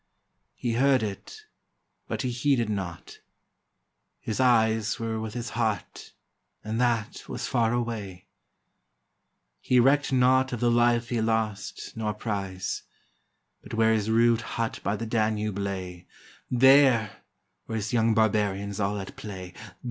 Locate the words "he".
0.55-0.73, 2.23-2.31, 9.59-9.79, 11.09-11.21